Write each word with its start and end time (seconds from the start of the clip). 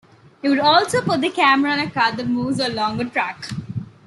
He 0.41 0.49
would 0.49 0.57
also 0.57 0.99
put 1.03 1.21
the 1.21 1.29
camera 1.29 1.69
on 1.73 1.79
a 1.79 1.87
cart 1.87 2.17
that 2.17 2.25
moves 2.27 2.59
along 2.59 2.99
a 2.99 3.07
track. 3.07 3.45